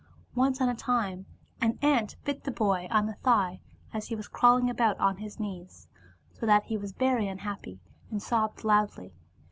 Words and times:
Once 0.33 0.59
on 0.59 0.67
a 0.67 0.73
time 0.73 1.27
an 1.61 1.77
ant 1.83 2.15
bit 2.25 2.43
the 2.43 2.49
boy 2.49 2.87
on 2.89 3.05
the 3.05 3.13
thigh 3.13 3.59
as 3.93 4.07
he 4.07 4.15
was 4.15 4.27
crawling 4.27 4.67
about 4.67 4.97
on 4.99 5.17
his 5.17 5.39
knees, 5.39 5.87
so 6.33 6.43
that 6.47 6.63
he 6.63 6.75
was 6.75 6.91
very 6.91 7.27
unhappy 7.27 7.79
and 8.09 8.19
sobbed 8.23 8.63
loudly. 8.63 9.13